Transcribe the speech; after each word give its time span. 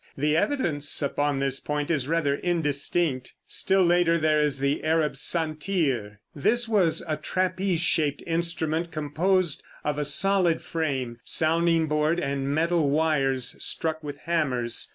The 0.17 0.35
evidence 0.35 0.99
upon 1.03 1.37
this 1.37 1.59
point 1.59 1.91
is 1.91 2.07
rather 2.07 2.33
indistinct. 2.33 3.35
Still 3.45 3.83
later 3.83 4.17
there 4.17 4.39
is 4.39 4.57
the 4.59 4.83
Arab 4.83 5.13
santir 5.13 5.61
(p. 6.17 6.17
114). 6.31 6.31
This 6.33 6.67
was 6.67 7.03
a 7.07 7.17
trapeze 7.17 7.81
shaped 7.81 8.23
instrument, 8.25 8.91
composed 8.91 9.61
of 9.83 9.99
a 9.99 10.03
solid 10.03 10.63
frame, 10.63 11.19
sounding 11.23 11.85
board 11.85 12.19
and 12.19 12.49
metal 12.49 12.89
wires 12.89 13.55
struck 13.63 14.03
with 14.03 14.17
hammers. 14.25 14.89